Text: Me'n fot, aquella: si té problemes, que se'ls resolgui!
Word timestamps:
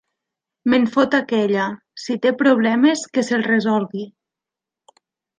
Me'n 0.73 0.85
fot, 0.93 1.17
aquella: 1.17 1.65
si 2.03 2.15
té 2.23 2.31
problemes, 2.39 3.03
que 3.17 3.25
se'ls 3.27 3.49
resolgui! 3.49 4.07